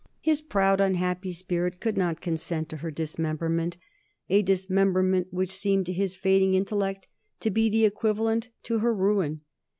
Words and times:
His 0.19 0.41
proud, 0.41 0.81
unhappy 0.81 1.31
spirit 1.31 1.79
could 1.79 1.95
not 1.95 2.21
consent 2.21 2.69
to 2.69 2.77
her 2.77 2.89
dismemberment, 2.89 3.77
a 4.31 4.41
dismemberment 4.41 5.27
which 5.29 5.53
seemed 5.55 5.85
to 5.85 5.93
his 5.93 6.15
fading 6.15 6.55
intellect 6.55 7.07
to 7.41 7.51
be 7.51 7.69
the 7.69 7.85
equivalent 7.85 8.49
to 8.63 8.79
her 8.79 8.95
ruin. 8.95 9.41